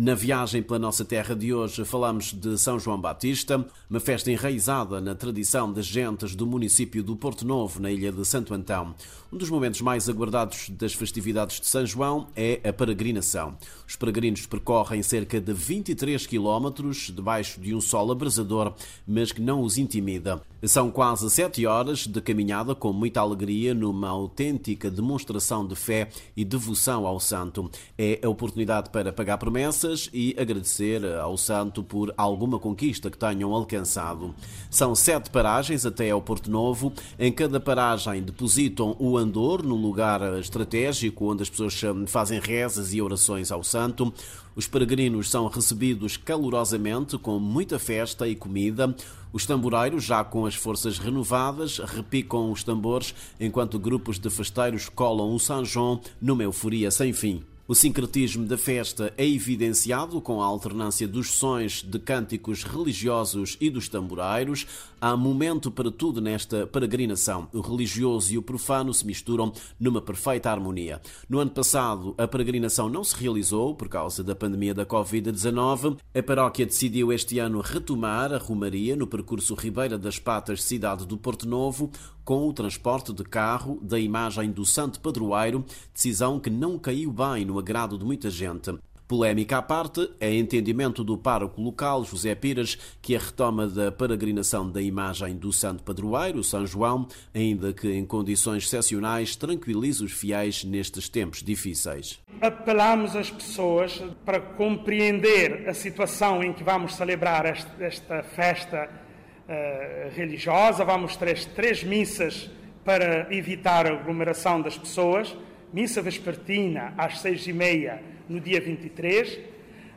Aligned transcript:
Na 0.00 0.14
viagem 0.14 0.62
pela 0.62 0.78
nossa 0.78 1.04
terra 1.04 1.34
de 1.34 1.52
hoje 1.52 1.84
falamos 1.84 2.32
de 2.32 2.56
São 2.56 2.78
João 2.78 3.00
Batista, 3.00 3.66
uma 3.90 3.98
festa 3.98 4.30
enraizada 4.30 5.00
na 5.00 5.12
tradição 5.12 5.72
das 5.72 5.86
gentes 5.86 6.36
do 6.36 6.46
município 6.46 7.02
do 7.02 7.16
Porto 7.16 7.44
Novo, 7.44 7.80
na 7.80 7.90
ilha 7.90 8.12
de 8.12 8.24
Santo 8.24 8.54
Antão. 8.54 8.94
Um 9.32 9.36
dos 9.36 9.50
momentos 9.50 9.80
mais 9.80 10.08
aguardados 10.08 10.70
das 10.70 10.94
festividades 10.94 11.58
de 11.60 11.66
São 11.66 11.84
João 11.84 12.28
é 12.36 12.60
a 12.62 12.72
peregrinação. 12.72 13.58
Os 13.88 13.96
peregrinos 13.96 14.46
percorrem 14.46 15.02
cerca 15.02 15.40
de 15.40 15.52
23 15.52 16.28
quilómetros 16.28 17.10
debaixo 17.12 17.60
de 17.60 17.74
um 17.74 17.80
sol 17.80 18.12
abrasador, 18.12 18.74
mas 19.04 19.32
que 19.32 19.42
não 19.42 19.62
os 19.62 19.78
intimida. 19.78 20.40
São 20.62 20.92
quase 20.92 21.28
sete 21.28 21.66
horas 21.66 22.06
de 22.06 22.20
caminhada 22.20 22.74
com 22.74 22.92
muita 22.92 23.20
alegria 23.20 23.74
numa 23.74 24.08
autêntica 24.08 24.90
demonstração 24.90 25.66
de 25.66 25.74
fé 25.74 26.08
e 26.36 26.44
devoção 26.44 27.04
ao 27.06 27.18
santo. 27.18 27.68
É 27.96 28.20
a 28.22 28.28
oportunidade 28.28 28.90
para 28.90 29.12
pagar 29.12 29.38
promessas 29.38 29.87
e 30.12 30.34
agradecer 30.38 31.04
ao 31.04 31.36
santo 31.36 31.82
por 31.82 32.12
alguma 32.16 32.58
conquista 32.58 33.10
que 33.10 33.16
tenham 33.16 33.54
alcançado. 33.54 34.34
São 34.70 34.94
sete 34.94 35.30
paragens 35.30 35.86
até 35.86 36.10
ao 36.10 36.20
Porto 36.20 36.50
Novo. 36.50 36.92
Em 37.18 37.32
cada 37.32 37.58
paragem 37.58 38.22
depositam 38.22 38.94
o 38.98 39.16
andor 39.16 39.62
no 39.62 39.74
lugar 39.74 40.20
estratégico 40.38 41.32
onde 41.32 41.42
as 41.42 41.50
pessoas 41.50 41.82
hum, 41.82 42.06
fazem 42.06 42.38
rezas 42.38 42.92
e 42.92 43.00
orações 43.00 43.50
ao 43.50 43.64
santo. 43.64 44.12
Os 44.54 44.66
peregrinos 44.66 45.30
são 45.30 45.46
recebidos 45.46 46.16
calorosamente 46.16 47.16
com 47.16 47.38
muita 47.38 47.78
festa 47.78 48.26
e 48.28 48.34
comida. 48.34 48.94
Os 49.32 49.46
tamboreiros, 49.46 50.04
já 50.04 50.24
com 50.24 50.46
as 50.46 50.54
forças 50.54 50.98
renovadas, 50.98 51.78
repicam 51.78 52.50
os 52.50 52.64
tambores 52.64 53.14
enquanto 53.38 53.78
grupos 53.78 54.18
de 54.18 54.28
festeiros 54.28 54.88
colam 54.88 55.34
o 55.34 55.38
São 55.38 55.64
João 55.64 56.00
numa 56.20 56.42
euforia 56.42 56.90
sem 56.90 57.12
fim. 57.12 57.42
O 57.70 57.74
sincretismo 57.74 58.46
da 58.46 58.56
festa 58.56 59.12
é 59.14 59.28
evidenciado 59.28 60.22
com 60.22 60.40
a 60.40 60.46
alternância 60.46 61.06
dos 61.06 61.32
sons 61.32 61.82
de 61.82 61.98
cânticos 61.98 62.64
religiosos 62.64 63.58
e 63.60 63.68
dos 63.68 63.90
tamboreiros. 63.90 64.66
Há 64.98 65.14
momento 65.14 65.70
para 65.70 65.90
tudo 65.90 66.18
nesta 66.18 66.66
peregrinação. 66.66 67.46
O 67.52 67.60
religioso 67.60 68.32
e 68.32 68.38
o 68.38 68.42
profano 68.42 68.94
se 68.94 69.06
misturam 69.06 69.52
numa 69.78 70.00
perfeita 70.00 70.50
harmonia. 70.50 70.98
No 71.28 71.40
ano 71.40 71.50
passado, 71.50 72.14
a 72.16 72.26
peregrinação 72.26 72.88
não 72.88 73.04
se 73.04 73.14
realizou 73.14 73.74
por 73.74 73.90
causa 73.90 74.24
da 74.24 74.34
pandemia 74.34 74.72
da 74.72 74.86
Covid-19. 74.86 75.98
A 76.14 76.22
paróquia 76.22 76.64
decidiu 76.64 77.12
este 77.12 77.38
ano 77.38 77.60
retomar 77.60 78.32
a 78.32 78.38
Romaria 78.38 78.96
no 78.96 79.06
percurso 79.06 79.54
Ribeira 79.54 79.98
das 79.98 80.18
Patas, 80.18 80.62
cidade 80.62 81.06
do 81.06 81.18
Porto 81.18 81.46
Novo, 81.46 81.90
com 82.28 82.46
o 82.46 82.52
transporte 82.52 83.10
de 83.10 83.24
carro 83.24 83.78
da 83.80 83.98
imagem 83.98 84.50
do 84.50 84.62
Santo 84.62 85.00
Padroeiro, 85.00 85.64
decisão 85.94 86.38
que 86.38 86.50
não 86.50 86.78
caiu 86.78 87.10
bem 87.10 87.42
no 87.46 87.58
agrado 87.58 87.96
de 87.96 88.04
muita 88.04 88.28
gente. 88.28 88.70
Polémica 89.08 89.56
à 89.56 89.62
parte, 89.62 90.10
é 90.20 90.34
entendimento 90.34 91.02
do 91.02 91.16
pároco 91.16 91.58
local, 91.58 92.04
José 92.04 92.34
Pires, 92.34 92.76
que 93.00 93.16
a 93.16 93.18
retoma 93.18 93.66
da 93.66 93.90
peregrinação 93.90 94.70
da 94.70 94.82
imagem 94.82 95.36
do 95.36 95.50
Santo 95.50 95.82
Padroeiro, 95.82 96.44
São 96.44 96.66
João, 96.66 97.08
ainda 97.34 97.72
que 97.72 97.90
em 97.90 98.04
condições 98.04 98.64
excepcionais, 98.64 99.34
tranquiliza 99.34 100.04
os 100.04 100.12
fiéis 100.12 100.64
nestes 100.64 101.08
tempos 101.08 101.42
difíceis. 101.42 102.20
Apelamos 102.42 103.16
as 103.16 103.30
pessoas 103.30 104.02
para 104.26 104.38
compreender 104.38 105.66
a 105.66 105.72
situação 105.72 106.44
em 106.44 106.52
que 106.52 106.62
vamos 106.62 106.94
celebrar 106.94 107.46
esta 107.46 108.22
festa 108.22 109.07
uh, 109.48 110.10
religiosa, 110.14 110.84
vamos 110.84 111.16
ter 111.16 111.42
três 111.46 111.82
missas 111.82 112.50
para 112.84 113.26
evitar 113.34 113.86
a 113.86 113.94
aglomeração 113.94 114.60
das 114.60 114.76
pessoas. 114.76 115.36
Missa 115.72 116.00
vespertina 116.00 116.94
às 116.96 117.20
seis 117.20 117.46
e 117.46 117.52
meia 117.52 118.02
no 118.28 118.40
dia 118.40 118.60
23. 118.60 119.38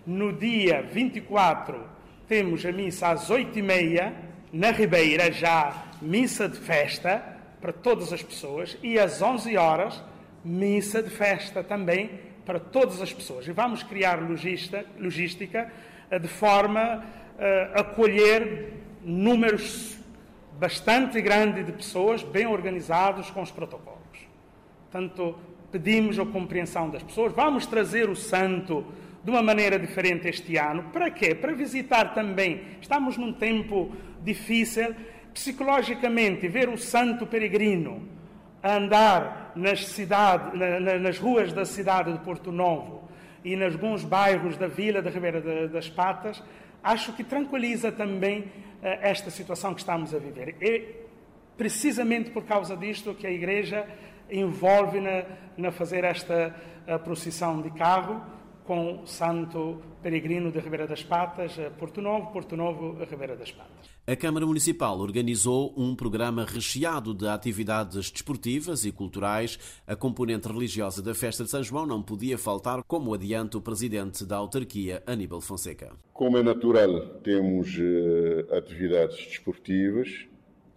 No 0.06 0.34
dia 0.34 0.82
24 0.82 1.88
temos 2.28 2.66
a 2.66 2.72
missa 2.72 3.10
às 3.10 3.30
oito 3.30 3.60
e 3.60 3.62
meia 3.62 4.14
na 4.52 4.72
Ribeira, 4.72 5.32
já 5.32 5.86
missa 6.02 6.48
de 6.50 6.58
festa 6.58 7.24
para 7.62 7.72
todas 7.72 8.12
as 8.12 8.24
pessoas. 8.24 8.78
E 8.82 8.98
às 8.98 9.22
11 9.22 9.56
horas, 9.56 10.04
missa 10.44 11.04
de 11.04 11.10
festa 11.10 11.64
também 11.64 12.10
para 12.46 12.60
todas 12.60 13.02
as 13.02 13.14
pessoas. 13.14 13.48
E 13.48 13.52
vamos 13.52 13.84
criar 13.84 14.22
logística, 14.22 14.86
logística 14.98 15.72
eh, 16.10 16.20
de 16.20 16.28
forma 16.28 17.06
a 17.40 17.78
uh, 17.78 17.82
acolher 17.82 18.74
números 19.04 19.98
bastante 20.60 21.22
grande 21.22 21.64
de 21.64 21.72
pessoas 21.72 22.22
bem 22.22 22.46
organizados 22.46 23.30
com 23.32 23.42
os 23.42 23.52
protocolos. 23.52 24.00
Portanto, 24.92 25.36
pedimos 25.72 26.20
a 26.20 26.26
compreensão 26.26 26.90
das 26.90 27.02
pessoas. 27.02 27.34
Vamos 27.34 27.66
trazer 27.66 28.10
o 28.10 28.16
santo 28.16 28.86
de 29.24 29.32
uma 29.32 29.42
maneira 29.42 29.80
diferente 29.80 30.28
este 30.28 30.58
ano. 30.58 30.84
Para 30.92 31.10
quê? 31.10 31.34
Para 31.34 31.54
visitar 31.54 32.14
também. 32.14 32.62
Estamos 32.82 33.18
num 33.18 33.34
tempo 33.34 33.92
difícil 34.24 34.96
psicologicamente 35.34 36.48
ver 36.48 36.70
o 36.70 36.78
santo 36.78 37.26
peregrino 37.26 38.08
andar 38.64 39.54
nas, 39.56 39.88
cidade, 39.88 40.58
nas 41.00 41.18
ruas 41.18 41.52
da 41.52 41.66
cidade 41.66 42.14
de 42.14 42.20
Porto 42.20 42.52
Novo 42.52 43.10
e 43.44 43.54
em 43.54 43.64
alguns 43.64 44.04
bairros 44.04 44.56
da 44.58 44.68
vila 44.68 45.02
da 45.02 45.10
Ribeira 45.10 45.68
das 45.68 45.90
Patas, 45.90 46.44
acho 46.84 47.14
que 47.14 47.24
tranquiliza 47.24 47.92
também 47.92 48.46
esta 48.82 49.30
situação 49.30 49.74
que 49.74 49.82
estamos 49.82 50.14
a 50.14 50.18
viver. 50.18 50.56
É 50.60 51.02
precisamente 51.58 52.32
por 52.32 52.44
causa 52.44 52.76
disto 52.76 53.14
que 53.14 53.28
a 53.28 53.32
Igreja 53.32 53.88
envolve 54.30 55.00
na, 55.00 55.24
na 55.58 55.72
fazer 55.72 56.04
esta 56.04 56.56
eh, 56.88 56.98
procissão 56.98 57.62
de 57.62 57.70
carro 57.72 58.22
com 58.66 59.04
o 59.04 59.08
Santo 59.08 59.82
Peregrino 60.02 60.52
de 60.52 60.60
Ribeira 60.60 60.88
das 60.88 61.04
Patas, 61.04 61.58
eh, 61.58 61.70
Porto 61.70 62.02
Novo, 62.02 62.32
Porto 62.32 62.56
Novo, 62.56 62.98
Ribeira 63.04 63.36
das 63.36 63.52
Patas. 63.52 63.90
A 64.08 64.16
Câmara 64.16 64.46
Municipal 64.46 65.00
organizou 65.00 65.74
um 65.78 65.96
programa 65.96 66.44
recheado 66.44 67.14
de 67.14 67.28
atividades 67.28 68.10
desportivas 68.10 68.84
e 68.84 68.92
culturais. 68.92 69.60
A 69.86 69.96
componente 69.96 70.48
religiosa 70.48 71.02
da 71.02 71.14
festa 71.14 71.44
de 71.44 71.50
São 71.50 71.64
João 71.64 71.86
não 71.86 72.02
podia 72.02 72.38
faltar, 72.38 72.82
como 72.84 73.14
adianta 73.14 73.58
o 73.58 73.62
presidente 73.62 74.26
da 74.26 74.38
autarquia, 74.38 75.04
Aníbal 75.06 75.40
Fonseca. 75.40 75.92
Como 76.14 76.38
é 76.38 76.44
natural, 76.44 77.20
temos 77.24 77.78
uh, 77.78 78.56
atividades 78.56 79.18
desportivas, 79.28 80.26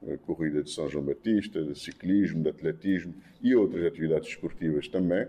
a 0.06 0.18
corrida 0.18 0.62
de 0.62 0.70
São 0.70 0.88
João 0.88 1.04
Batista, 1.04 1.64
de 1.64 1.78
ciclismo, 1.78 2.42
de 2.42 2.50
atletismo 2.50 3.14
e 3.42 3.56
outras 3.56 3.86
atividades 3.86 4.28
desportivas 4.28 4.86
também. 4.86 5.26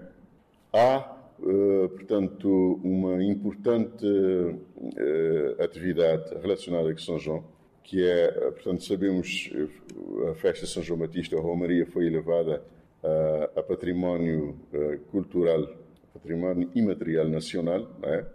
Há 0.74 1.15
portanto, 1.40 2.80
uma 2.84 3.24
importante 3.24 4.06
uh, 4.06 5.64
atividade 5.64 6.34
relacionada 6.42 6.92
com 6.92 7.00
São 7.00 7.20
João, 7.20 7.44
que 7.84 8.04
é, 8.04 8.32
portanto, 8.52 8.84
sabemos, 8.84 9.52
a 10.32 10.36
festa 10.36 10.66
de 10.66 10.72
São 10.72 10.82
João 10.82 11.00
Batista, 11.00 11.38
a 11.38 11.42
Romaria, 11.42 11.86
foi 11.86 12.08
elevada 12.08 12.64
a, 13.04 13.60
a 13.60 13.64
património 13.64 14.56
cultural, 15.12 15.68
património 16.12 16.70
imaterial 16.74 17.28
nacional, 17.28 17.88
é? 18.02 18.26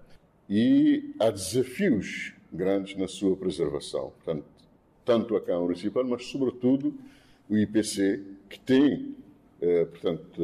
e 0.48 1.14
há 1.18 1.30
desafios 1.30 2.32
grandes 2.52 2.96
na 2.96 3.08
sua 3.08 3.36
preservação. 3.36 4.12
Portanto, 4.22 4.44
tanto 5.04 5.34
a 5.34 5.40
Câmara 5.40 5.64
Municipal, 5.64 6.04
mas, 6.04 6.26
sobretudo, 6.26 6.94
o 7.48 7.56
IPC, 7.56 8.22
que 8.48 8.60
tem, 8.60 9.16
portanto, 9.90 10.40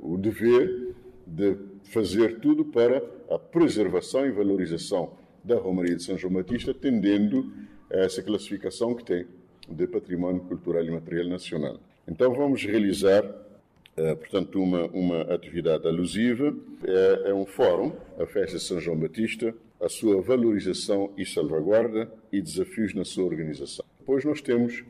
o 0.00 0.16
dever 0.16 0.95
de 1.26 1.56
fazer 1.84 2.38
tudo 2.38 2.64
para 2.64 3.02
a 3.28 3.38
preservação 3.38 4.24
e 4.26 4.30
valorização 4.30 5.12
da 5.42 5.56
Romaria 5.56 5.96
de 5.96 6.02
São 6.02 6.16
João 6.16 6.34
Batista, 6.34 6.72
tendendo 6.72 7.52
essa 7.90 8.22
classificação 8.22 8.94
que 8.94 9.04
tem 9.04 9.26
de 9.68 9.86
património 9.86 10.42
cultural 10.42 10.84
e 10.84 10.90
material 10.90 11.28
nacional. 11.28 11.78
Então 12.06 12.32
vamos 12.32 12.64
realizar, 12.64 13.24
eh, 13.96 14.14
portanto, 14.14 14.62
uma, 14.62 14.86
uma 14.86 15.22
atividade 15.22 15.86
alusiva. 15.86 16.54
É, 16.84 17.30
é 17.30 17.34
um 17.34 17.46
fórum, 17.46 17.92
a 18.18 18.26
Festa 18.26 18.58
de 18.58 18.62
São 18.62 18.80
João 18.80 18.96
Batista, 18.96 19.54
a 19.80 19.88
sua 19.88 20.20
valorização 20.22 21.10
e 21.16 21.26
salvaguarda 21.26 22.10
e 22.32 22.40
desafios 22.40 22.94
na 22.94 23.04
sua 23.04 23.24
organização. 23.24 23.84
Depois 23.98 24.24
nós 24.24 24.40
temos 24.40 24.84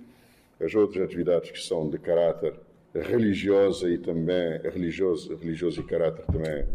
as 0.61 0.75
outras 0.75 1.05
atividades 1.05 1.51
que 1.51 1.61
são 1.61 1.89
de 1.89 1.99
caráter 1.99 2.55
religiosa 3.03 3.91
e 3.91 3.99
também 3.99 4.59
religioso, 4.63 5.37
religioso 5.37 5.81
e 5.81 5.85
caráter 5.85 6.25
também, 6.27 6.67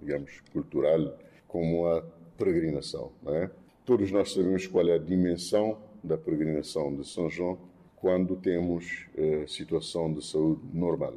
digamos, 0.00 0.40
cultural, 0.52 1.18
como 1.46 1.86
a 1.86 2.02
peregrinação. 2.36 3.12
É? 3.26 3.50
Todos 3.84 4.10
nós 4.10 4.32
sabemos 4.32 4.66
qual 4.66 4.88
é 4.88 4.94
a 4.94 4.98
dimensão 4.98 5.78
da 6.02 6.16
peregrinação 6.16 6.94
de 6.94 7.06
São 7.06 7.28
João 7.30 7.58
quando 7.96 8.34
temos 8.36 9.06
eh, 9.16 9.44
situação 9.46 10.12
de 10.12 10.26
saúde 10.26 10.60
normal. 10.74 11.14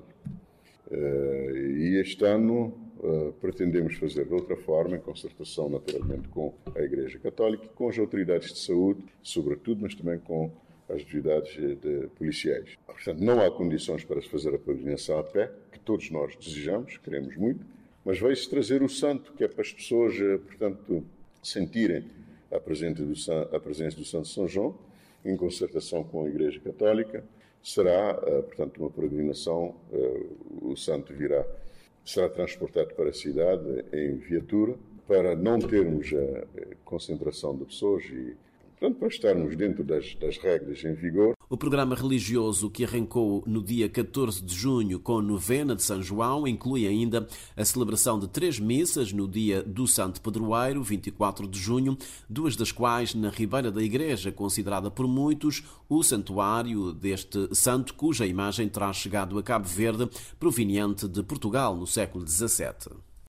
Eh, 0.91 1.51
e 1.77 1.99
este 1.99 2.23
ano 2.23 2.73
eh, 3.03 3.31
pretendemos 3.41 3.95
fazer 3.95 4.25
de 4.25 4.33
outra 4.33 4.55
forma, 4.55 4.95
em 4.95 4.99
concertação 4.99 5.67
naturalmente 5.67 6.27
com 6.27 6.53
a 6.75 6.81
Igreja 6.81 7.17
Católica 7.17 7.67
com 7.73 7.89
as 7.89 7.97
autoridades 7.97 8.53
de 8.53 8.59
saúde, 8.59 9.03
sobretudo, 9.23 9.81
mas 9.81 9.95
também 9.95 10.19
com 10.19 10.51
as 10.89 11.01
atividades 11.01 11.53
de 11.55 12.07
policiais. 12.17 12.77
Portanto, 12.85 13.19
não 13.19 13.41
há 13.41 13.49
condições 13.51 14.03
para 14.03 14.21
se 14.21 14.29
fazer 14.29 14.53
a 14.53 14.59
peregrinação 14.59 15.17
a 15.19 15.23
pé, 15.23 15.51
que 15.71 15.79
todos 15.79 16.09
nós 16.11 16.35
desejamos, 16.35 16.97
queremos 16.97 17.35
muito, 17.35 17.65
mas 18.03 18.19
veio-se 18.19 18.49
trazer 18.49 18.83
o 18.83 18.89
santo, 18.89 19.33
que 19.33 19.43
é 19.43 19.47
para 19.47 19.61
as 19.61 19.73
pessoas, 19.73 20.15
portanto, 20.45 21.03
sentirem 21.41 22.05
a 22.51 22.59
presença 22.59 23.03
do, 23.03 23.55
a 23.55 23.59
presença 23.59 23.97
do 23.97 24.05
Santo 24.05 24.27
São 24.27 24.47
João, 24.47 24.77
em 25.23 25.35
concertação 25.35 26.03
com 26.03 26.25
a 26.25 26.29
Igreja 26.29 26.59
Católica. 26.59 27.23
Será, 27.63 28.13
portanto, 28.13 28.77
uma 28.77 28.91
peregrinação, 28.91 29.75
o 30.61 30.75
santo 30.75 31.11
virá, 31.11 31.43
será 32.05 32.29
transportado 32.29 32.93
para 32.93 33.09
a 33.09 33.13
cidade 33.13 33.83
em 33.91 34.17
viatura, 34.17 34.75
para 35.07 35.35
não 35.35 35.57
termos 35.57 36.13
a 36.13 36.75
concentração 36.83 37.57
de 37.57 37.65
pessoas 37.65 38.03
e, 38.05 38.35
portanto, 38.79 38.99
para 38.99 39.07
estarmos 39.07 39.55
dentro 39.55 39.83
das, 39.83 40.15
das 40.15 40.37
regras 40.37 40.83
em 40.83 40.93
vigor. 40.93 41.33
O 41.49 41.57
programa 41.57 41.95
religioso 41.95 42.69
que 42.69 42.83
arrancou 42.83 43.43
no 43.45 43.63
dia 43.63 43.87
14 43.87 44.43
de 44.43 44.53
junho 44.53 44.99
com 44.99 45.19
a 45.19 45.21
novena 45.21 45.75
de 45.75 45.83
São 45.83 46.01
João 46.01 46.47
inclui 46.47 46.87
ainda 46.87 47.27
a 47.55 47.65
celebração 47.65 48.19
de 48.19 48.27
três 48.27 48.59
missas 48.59 49.13
no 49.13 49.27
dia 49.27 49.63
do 49.63 49.87
Santo 49.87 50.21
Pedroeiro, 50.21 50.83
24 50.83 51.47
de 51.47 51.59
junho, 51.59 51.97
duas 52.29 52.55
das 52.55 52.71
quais 52.71 53.13
na 53.13 53.29
Ribeira 53.29 53.71
da 53.71 53.81
Igreja, 53.81 54.31
considerada 54.31 54.91
por 54.91 55.07
muitos 55.07 55.63
o 55.87 56.03
santuário 56.03 56.91
deste 56.91 57.55
santo, 57.55 57.93
cuja 57.93 58.25
imagem 58.25 58.67
terá 58.67 58.91
chegado 58.91 59.37
a 59.37 59.43
Cabo 59.43 59.67
Verde, 59.67 60.09
proveniente 60.39 61.07
de 61.07 61.23
Portugal 61.23 61.75
no 61.75 61.87
século 61.87 62.27
XVII. 62.27 63.14